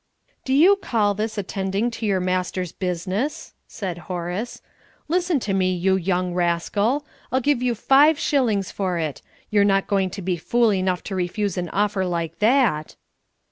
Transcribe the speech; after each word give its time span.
"Do 0.45 0.53
you 0.55 0.77
call 0.77 1.13
this 1.13 1.37
attending 1.37 1.91
to 1.91 2.07
your 2.07 2.19
master's 2.19 2.71
business?" 2.71 3.53
said 3.67 3.99
Horace. 4.09 4.63
"Listen 5.07 5.39
to 5.41 5.53
me, 5.53 5.75
you 5.75 5.95
young 5.95 6.33
rascal. 6.33 7.05
I'll 7.31 7.39
give 7.39 7.61
you 7.61 7.75
five 7.75 8.17
shillings 8.17 8.71
for 8.71 8.97
it. 8.97 9.21
You're 9.51 9.63
not 9.63 9.85
going 9.85 10.09
to 10.09 10.23
be 10.23 10.37
fool 10.37 10.73
enough 10.73 11.03
to 11.03 11.15
refuse 11.15 11.55
an 11.55 11.69
offer 11.69 12.03
like 12.03 12.39
that?" 12.39 12.95